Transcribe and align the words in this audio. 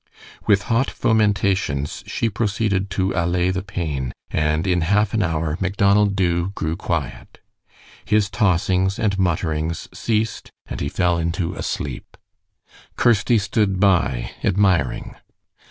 With 0.47 0.63
hot 0.63 0.89
fomentations 0.89 2.03
she 2.07 2.27
proceeded 2.27 2.89
to 2.89 3.13
allay 3.13 3.51
the 3.51 3.61
pain, 3.61 4.13
and 4.31 4.65
in 4.65 4.81
half 4.81 5.13
an 5.13 5.21
hour 5.21 5.59
Macdonald 5.61 6.15
Dubh 6.15 6.55
grew 6.55 6.75
quiet. 6.75 7.39
His 8.03 8.27
tossings 8.27 8.97
and 8.97 9.19
mutterings 9.19 9.87
ceased 9.93 10.49
and 10.65 10.81
he 10.81 10.89
fell 10.89 11.19
into 11.19 11.53
a 11.53 11.61
sleep. 11.61 12.17
Kirsty 12.95 13.37
stood 13.37 13.79
by 13.79 14.31
admiring. 14.43 15.17